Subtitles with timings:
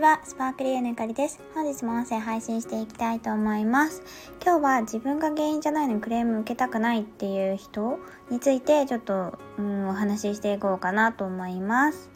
[0.00, 1.38] ちは、スパークリーのゆかりです。
[1.54, 4.02] 本日も音声配信していきたいと思います。
[4.42, 7.98] 今日は自分が原因じゃないのにクレーム受けたくないっていう人
[8.30, 12.08] についてちょっと、うん、お話ししていこうかなと思います。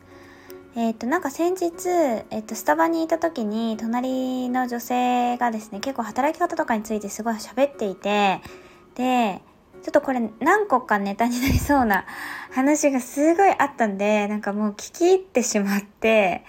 [0.77, 1.91] えっ、ー、と、なんか先日、
[2.31, 8.41] えっ、ー、と、スタバにいた時に、隣の女性がですね、結構働き方とかについてすごい喋っていて、
[8.95, 9.43] で、
[9.83, 12.07] ちょっとこれ何個かネタになりそうな
[12.51, 16.47] 話がすごいあったんで、なんかもう聞き入ってしまって、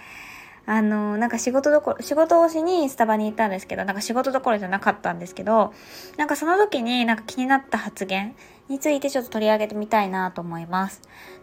[0.66, 5.72] あの、なんか仕事どころ、仕事をしにスタバに行ったんですけど、なんか仕事どころじゃなかったんですけど、
[6.16, 8.34] なんかその時になんか気になった発言
[8.68, 11.00] についてちょっと取り上げてみたいなと思います。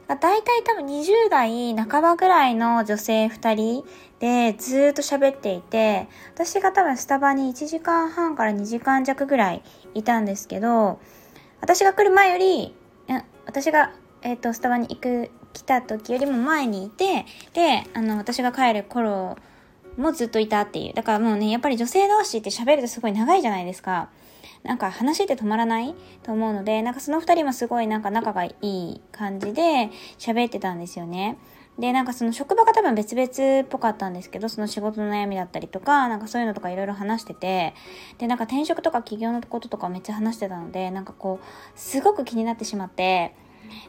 [0.08, 3.86] だいたい多分20代半ばぐらいの女性2人
[4.20, 11.00] でずっと喋っていて、私が多分スタバに1時間半から2時間弱ぐらいいたんですけど、
[11.62, 12.76] 私が来る前より、
[13.45, 19.38] 私が、えっ、ー、と、スタバに行く来た時よりも前にいて、で、あの、私が帰る頃
[19.98, 20.94] もずっといたっていう。
[20.94, 24.10] だからもうね、やっぱり女性同士って喋るとすごい長いじゃないですか。
[24.64, 25.94] なんか話って止まらない？
[26.23, 31.38] と思うので、なんかその二人もすごいなんか仲がいい感じで喋ってたんですよね。
[31.78, 37.73] で、なんかその職場が多分別々っぽかったんですけど、その仕事の悩みだったりとか、なんかそういうのとかいろいろ話してて、
[38.20, 41.45] で、なんか転職とか起業のこととかめっちゃ話してたので、なんかこう、
[41.76, 43.36] すごく気になってしまって、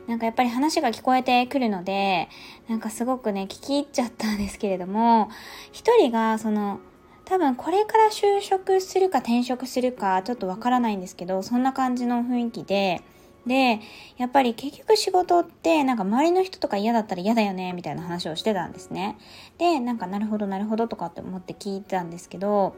[0.07, 2.29] なんかやっぱり話が聞こえてくるので、
[2.69, 5.31] なんかすごくね、聞き入っちゃったんですけれども、
[5.73, 6.81] 一人がその、
[7.25, 13.03] 多分これから就職するか転職するかちょっとわからないんですけど、そんな感じの雰囲気で、
[13.47, 13.81] で、
[14.17, 19.19] やっぱり結局仕事ってなんか周りの人とか嫌だったら嫌だよねみたいな話をしてたんですね。
[19.59, 22.75] で、なんかなるほどなるほどとかって思って聞いてたんですけど、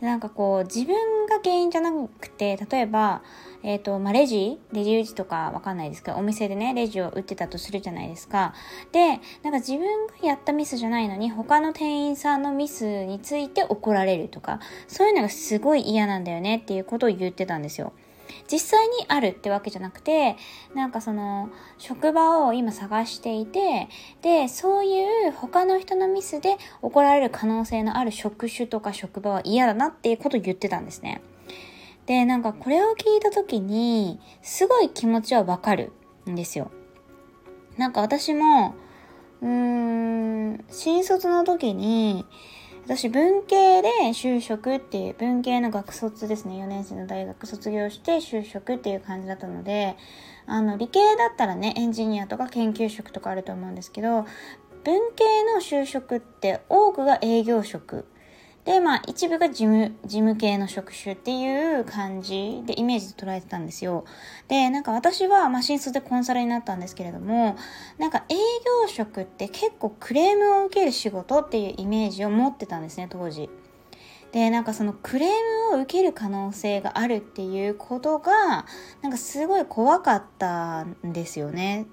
[0.00, 3.22] でなんかこう自分が原因じゃなくて、例えば、
[3.62, 8.54] えっ、ー、と、まあ、レジレジ打ちとかわかんないですけど、お店でね、レジを打ってたとするじゃないですか。
[8.92, 17.92] で、なんか自分がやったミスじゃないのに、他の店員さんのミスについて怒られるとか、そういうのがすごい嫌なんだよねっていうことを言ってたんですよ。
[18.50, 20.36] 実際にあるってわけじゃなくて、
[20.74, 23.88] なんかその、職場を今探していて、
[24.22, 31.22] で、そういう他の人のミスで怒られる可能性のある職種とか職場は嫌だなっていうことを言ってたんですね。
[32.06, 35.92] で、なんかこれを聞いた時に、すごい気持ちはわかる
[36.28, 36.70] んですよ。
[37.76, 38.74] なんか私も、
[39.42, 42.24] うーん、新卒の時に、
[42.86, 46.62] 私文系で就職っていう文系の学卒ですね。
[46.62, 49.96] 4年生の大学卒業して就職っていう感じだったので
[50.46, 54.24] あの理系だったらねエンジニアとか研究職とかあると思うんですけど
[54.84, 58.06] 文系の就職って多くが営業職。
[58.66, 64.04] で、まあ、一部が事務、事務系の職種っていう感じでイメージで捉えてたんですよ。
[64.48, 67.56] で、なんか私は、まあ、新卒でコンサルになったんですけれども、
[67.96, 73.48] なんか営業職って結構クレームを受ける仕事っていうイメージを持ってたんですね、当時。
[74.32, 75.30] で、なんかそのクレー
[75.70, 78.66] ムを受ける可能性があるっていうことが、
[79.00, 81.86] なんかすごい怖かったんですよね。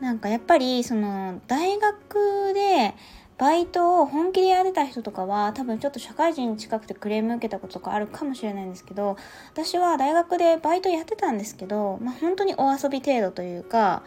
[0.00, 2.94] なんかやっぱりその大学で
[3.38, 9.16] バイトを本気でやってた人とかは多分ちょっと社会人に近くてクレーム受けたこととかあるかもしれないんですけど
[9.52, 14.02] 私は大学でバイトやってたんですけど、まあ、本当にお遊び程度というか、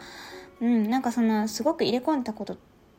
[0.60, 2.56] うん、なんかそのすごく入れ込んだこと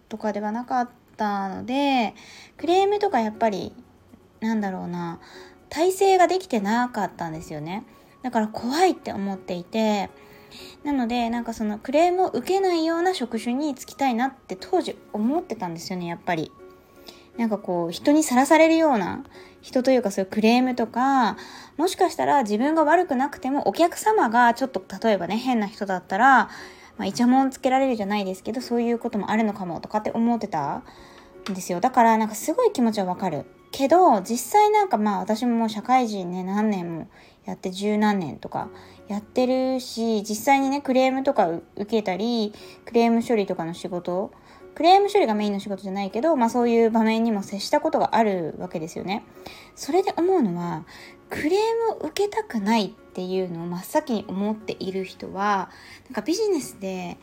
[0.07, 2.13] とかではなかったので
[2.57, 3.73] クレームとかやっぱり
[4.39, 5.19] なんだろうな
[5.69, 7.85] 体制ができてなかったんですよね。
[8.23, 10.09] だから怖いって思っていて
[10.83, 16.51] なので、なんかそのクレームを受けないような職種に就きたいなって当時思ってたんですよね、やっぱり。
[17.37, 19.23] なんかこう、人にさらされるような、
[19.61, 21.37] 人というかそういうクレームとか、
[21.77, 26.49] もしかしたら自分が悪くなくてもお客様がちょっと例えばね、変な人だったら、
[26.97, 30.83] まあ、イチャモンつけられるじゃないですけど、そういうこともあるのかもとかって思ってた
[31.49, 31.79] んですよ。
[31.79, 33.45] だからなんかすごい気持ちはわかる。
[33.71, 37.07] けど、実際なんかまあ私ももう社会人ね、何年も
[37.45, 38.69] やって十何年とか
[39.11, 42.53] やってるし、実際にね、クレームとか受けたり、
[42.85, 44.31] クレーム処理とかの仕事、
[44.73, 49.25] クレーム処理がメインの仕事じゃないけど、まあそういう場面にも接したことがあるわけですよね。
[49.75, 50.85] それで思うのは、
[51.29, 51.49] クレー
[51.97, 55.69] ムを受けたくないっていうのを真っ先に思っている人は、
[56.05, 57.17] なんかビジネスで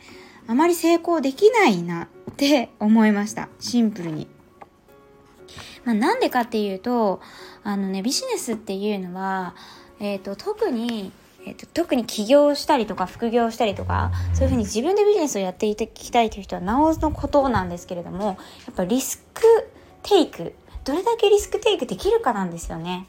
[0.47, 3.49] あまり成功できないなって思いました。
[3.59, 4.27] シンプルに。
[5.85, 7.19] まあ、なんでかっていうと、
[7.63, 9.55] あのね、ビジネスっていうのは、
[9.99, 11.11] えっ、ー、と、特に、
[11.45, 18.33] えーと、特に起業したりとか副業したりとかそういうふうに自分でビジネスをやっていきたいという人はなおのことなんですけれどもや
[18.71, 19.43] っぱリスク
[20.03, 20.53] テイク
[20.83, 23.05] どれだけリスクテイクできるかなんですよね。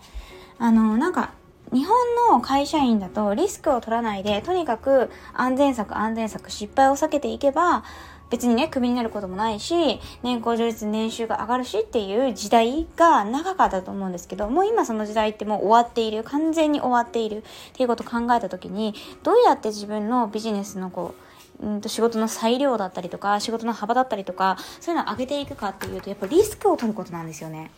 [0.58, 1.32] あのなんか
[1.72, 1.96] 日本
[2.30, 7.84] の会社員だとリスクを取らないで、とにかく安全策安全策失敗を避けていけば、
[8.30, 17.42] 別にね、クビになることもないし、年功序列年収が上がるしっていう時代が長かったと思うんですけど、もう今その時代ってもう終わっている、完全に終わっているっ
[17.74, 21.14] ていうことを考えた時に、どうやって自分のビジネスのこ
[21.60, 27.70] う、うんと仕事の裁量だったりとか、仕事の幅だったりとか、そういうのを上げていくかっていうと、やっぱリスクを取ることなんですよね。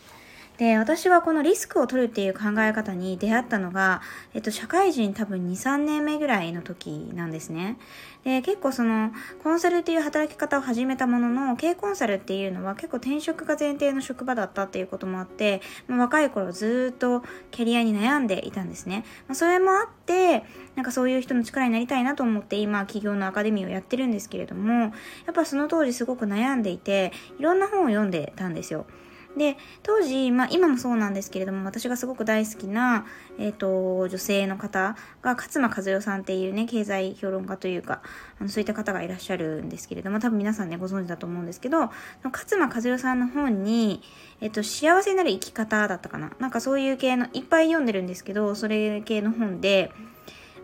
[0.58, 4.02] で、私はこのリスクを取るっていう考え方に出会ったのが、
[4.34, 7.78] えっと、社会人多分2、3年目ぐらいの時なんですね。
[8.24, 9.12] で、結構その、
[9.42, 19.04] コンサルっていう働き方を始めたものの、K コンサルっていうのは結構転職が前提の職場だったっていうこともあって、まあ、若い頃ずっとキャリアに悩んでいたんですね。
[19.28, 20.44] まあ、それもあって、
[20.76, 24.88] なんかそういう人の力になりたいなと思って今企業のアカデミーをやってるんですけれども、や
[25.30, 28.86] っぱその当時すごく悩んでいて、いろんな本を読んでたんですよ。
[29.36, 33.06] で、当時、まあ今もそうなんですけれども、私がすごく大好きな、
[33.38, 38.02] えっ、ー、と、女性の方が、勝間和代さんっていうね、経済評論家というか、
[38.38, 41.90] あのそういった方がいらっしゃるんですけれども、多分皆さんね、ご存知だと思うんですけど、
[42.24, 44.02] 勝間和代さんの本に、
[44.40, 46.32] えっ、ー、と、幸せになる生き方だったかな。
[46.38, 49.92] なんかそういう系の、いっぱい読んでるんですけど、それ系の本で、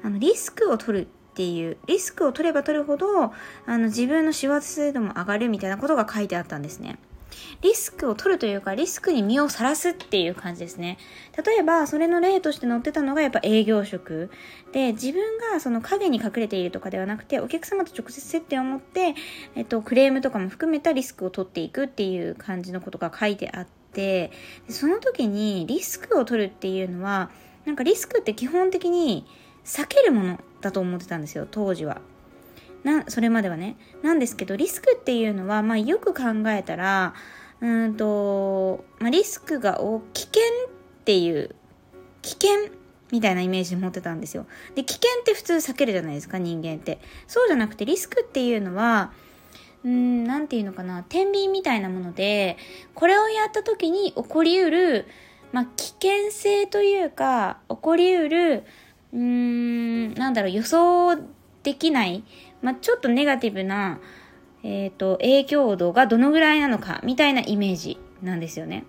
[0.02, 3.32] あの、リスクを取るっていう、リスクを取れば取るほど、あ
[3.66, 6.98] の、自分の幸せ度も上がるみたいなことが書いてあったんですね。
[7.60, 10.96] リスクを取るというか、リスクに身をさらすっていう感じですね。
[11.44, 14.30] 例えば、それの例として載ってたのがやっぱ営業職。
[14.70, 19.16] で、自分がその影に隠れているとかではなくて、お客様と直接接点を持って、
[19.56, 24.30] えっと、クレームとかも含めたリスクを取っていくっていう感じのことが書いてあって、
[24.68, 27.30] その時にリスクを取るっていうのは、
[27.64, 29.26] なんかリスクって基本的に
[29.64, 32.00] 避けるものだと思ってたんですよ、当時は。
[32.84, 33.76] な、それまではね。
[34.02, 37.14] なんですけど、リスクっていうのは、まあよく考えたら、
[37.60, 39.80] うんと、まあ、リスクが
[40.12, 41.54] 危険っていう、
[42.22, 42.50] 危険
[43.10, 44.46] みたいなイメージ持ってたんですよ。
[44.74, 46.98] で、危険って普通避けるじゃないですか、人間って。
[47.26, 49.12] そうじゃなくて、リスクっていうのは、
[49.84, 52.56] うん、なんていうのかな、天秤みたいなもので、
[52.94, 55.06] これをやった時に起こりうる、
[55.52, 58.64] まあ、危険性というか、起こりうる、
[59.12, 61.16] うーん、なんだろう、予想
[61.62, 62.24] できない、
[62.60, 64.00] まあ、ちょっとネガティブな、
[64.62, 68.84] えっ、ー、と、影響度がどのぐらいなのか、みたいなイメージなんですよね。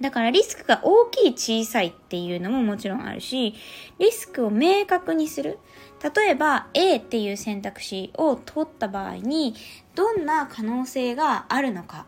[0.00, 3.54] だからリスクが大きい小さいっていうのももちろんあるし、
[3.98, 5.58] リスクを明確にする。
[6.02, 9.54] 例えば A っていう選択肢を取った場合に、
[9.94, 12.06] どんな可能性があるのか。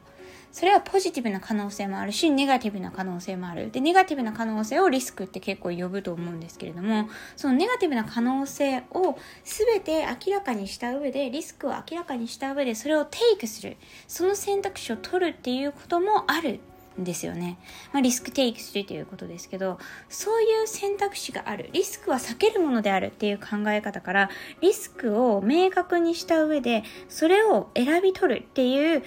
[0.53, 3.71] それはポジティブな可能性もあるし、ネガティブな可能性もある。
[3.71, 13.79] で、ネガティブな可能性をリスクって結構呼ぶと思うんですけれども、そのネガティブな可能性を全て明らかにした上で、リスクを明らかにした上で、それをテイクする。
[14.07, 16.61] その選択肢を取るっていうこともある
[17.01, 17.57] んですよね。
[17.93, 19.79] まあ、リスクテイクするということですけど、
[20.11, 21.71] そういう選択肢がある。
[21.73, 29.03] リスクは避けるものであるっていう考え方から、リスクを明確にした上で、それを選び取るっていう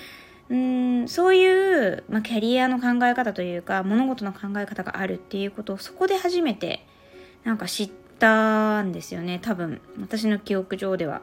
[0.49, 6.85] うんそういう、まあ、キャリアの考え方というか物事の考え方があるっていうことをそこで初めて
[7.43, 11.21] なんか知ったんですよね多分私の記憶上では。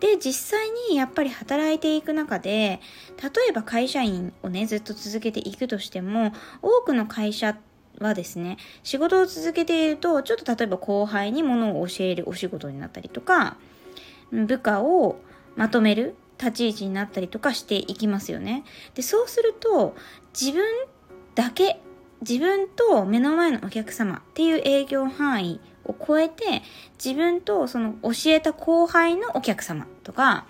[0.00, 2.80] で実際にやっぱり働いていく中で
[3.22, 6.32] 例えば会社員をねずっと続けていくとしても
[6.62, 7.58] 多くの会社
[7.98, 13.58] はですね仕事を続けているとちょっと例えば後輩に物を教えるお仕事になったりとか
[14.32, 15.20] 部下を
[15.56, 18.64] まとめる立ち位置になったりとかしていきますよね。
[18.94, 19.94] で、そうすると、
[20.38, 20.64] 自分
[21.34, 21.80] だけ、
[22.22, 26.62] 自分と目の前のお客様っていう営業範囲を超えて、
[27.02, 30.46] 自分とその教えた後輩のお客様とか、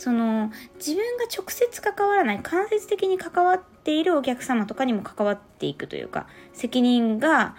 [0.00, 7.54] その自分が直接関わらない間接的に関わっているお客様とかにも関わっていくというか責任が、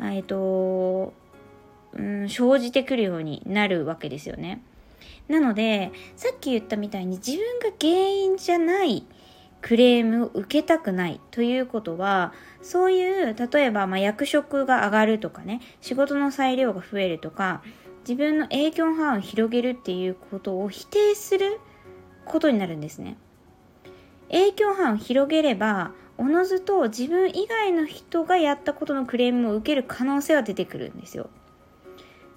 [0.00, 1.12] えっ、と、
[1.92, 4.62] うん、生じてくるようになるわけですよね。
[5.28, 9.06] なので、さっき言ったみたいに自分が原因じゃない
[9.64, 17.62] クレームを受けたくないということは、そういう、例えば、ま役職が上がるとかね、仕事の裁量が増えるとか、
[18.06, 21.58] 自分の影響範囲を広げるっていうことを否定する
[22.26, 23.16] ことになるんですね。
[24.30, 31.30] 影響範囲を広げれば、おのずと自分以外の人がやったことのクレームを受ける可能性は出てくるんですよ。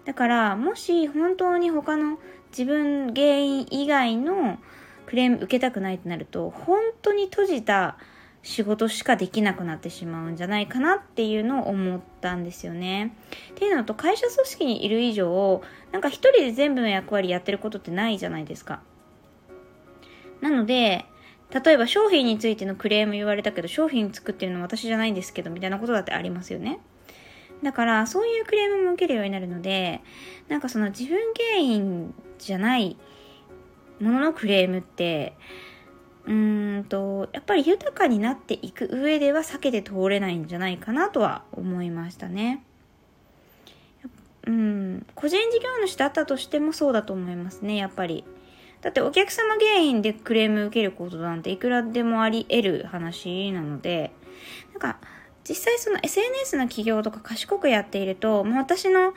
[0.05, 2.17] だから、もし本当に他の
[2.51, 4.57] 自分原因以外の
[5.05, 7.97] クレーム受けたくないってなると本当に閉じた
[8.43, 13.13] 仕事しかできなくなってしまうんじゃないかなっていうのを思ったんですよね。
[13.51, 15.61] っていうのと会社組織にいる以上
[15.91, 18.81] なんか一人で全部の役割やってることってないじゃないですか。
[20.41, 21.05] なので
[21.49, 26.79] 例えば商品についてのクレーム言われたけど商品作ってるの私じゃないんですけどみたいなことだってありますよね。
[27.63, 30.01] だからそういうクレームも受けるようになるので
[30.47, 32.97] なんかその自分原因じゃない
[33.99, 35.35] もののクレームって
[36.25, 42.63] うーんとやっぱり豊かになっていく上では避けて通れないんじゃないかなとは思いましたね。
[44.45, 48.23] うん、個人事業主だったとしてもそうだと思いますね、やっぱり。
[48.81, 54.11] だってお客様原因でクレーム受けることなんていくらでもあり得る話なので、
[54.71, 54.99] なんか
[55.47, 59.13] 実際その SNS の企業とか賢くやっていると、もう私の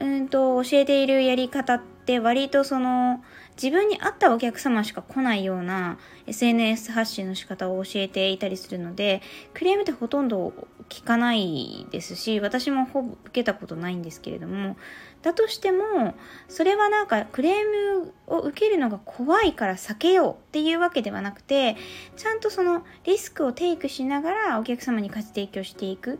[0.00, 3.22] うんと教えているやり方って割とその
[3.62, 9.20] 自分に合ったお客様しか来ないような SNS 発信の仕方を教えていたりするので
[9.52, 10.54] クレームってほとんど
[10.88, 14.76] 聞かないですし私もほぼ受けたことないんですけれども
[15.22, 16.14] だとしても
[16.48, 21.76] それはなんかクレームを受けるのが怖いから避けようっていうわけではなくて
[22.16, 26.18] ちゃんとそのリスクをテイクしながらお客様に価値提供していく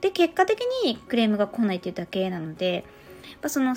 [0.00, 2.84] で結果的にクレームが来ないっていうだけなのでやっ
[3.40, 3.74] ぱその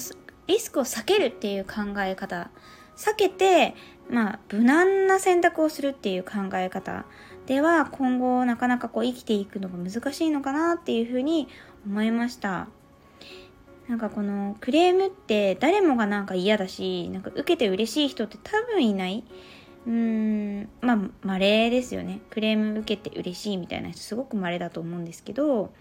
[0.47, 2.49] リスクを避けるっていう考え方
[2.97, 3.75] 避けて、
[4.09, 7.05] まあ、無難な選択をするっていう考え方
[7.45, 11.47] では今後なかなかこう生きていくのが難しいのかなっていうふうに
[11.85, 12.67] 思いました。
[13.87, 19.23] なんかこのクレームって誰もがなんか嫌だし、なんか受けて嬉しい人って多分いない。
[19.85, 22.21] うーん、まあ、稀ですよね。
[22.31, 25.71] クレーム受けて嬉しいみたいな人すごく稀だと思うんですけど、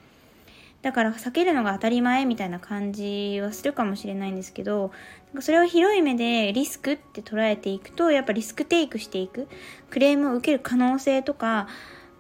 [0.83, 4.91] だから避けるのが当たり前みたいな感じはするかもしれないんですけど、
[5.29, 9.49] なんかそれを広い目でリスクって捉えていくと、やっぱリスクテイクしていく、
[9.89, 11.69] クレームを受ける可能性とか、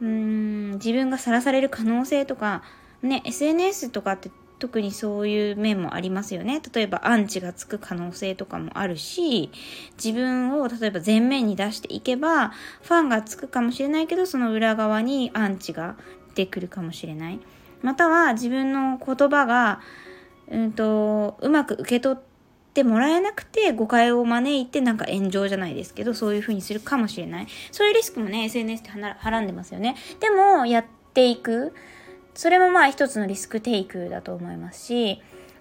[0.01, 2.63] うーん、自分がさらされる可能性とか、
[3.03, 6.63] ね、SNS とかって特にそういう面もありますよね。
[6.73, 9.51] 例えばアンチがつく可能性とかもあるし、
[10.03, 15.97] 自分を例えば前面に出していけば、ファンがつくかもしれないけど、その裏側にアンチが
[16.35, 17.41] 出てくるかもしれない。
[17.83, 19.81] または自分の言葉が、
[20.49, 22.23] うんと、うまく受け取っ
[22.73, 27.47] てもらえなくて誤解を招いてなんか炎上じゃないですけど、そういう風にするかもしれない。
[27.73, 29.97] そういうリスクもね、SNS ってはらんでますよね。
[30.21, 31.75] でも、やっていく。
[32.35, 35.19] それもまあ一つのリスクテイクだと思いますし、やっ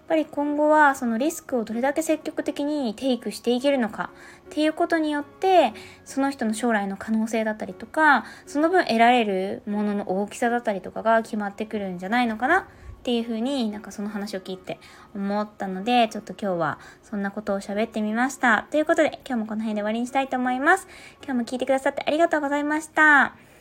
[0.10, 4.10] ぱり今後はそのリスクをどれだけ積極的にテイクしていけるのか
[4.48, 12.66] っていうことによってその人の将来の可能性だったりとかその分得られるものの大きさだったりとかが決まってくるんじゃないのかなっ
[13.04, 14.78] ていうふうになんかその話を聞いて
[15.16, 18.68] 思ったのでちょっと今日はそんなことを喋ってみました。
[18.72, 20.88] ということで今日もこの辺で終わりにしたいと思います。
[21.24, 23.53] 今日も聞いてくださってありがとうございました。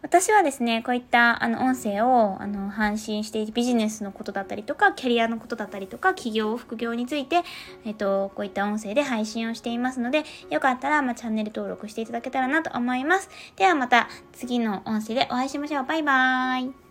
[0.00, 7.42] 私はですね、こういったあの音声をあの配信していてビジネスのことだったりとか、キャリアのことだったりとか、企業、副業について、
[7.84, 13.28] えっと、こういった音声で配信をしていますので、よかったら、まあ、チャンネル登録していただけたらなと思います。
[13.56, 15.84] ではまた次の音声でお会いしましょう。
[15.84, 16.87] バイバーイ。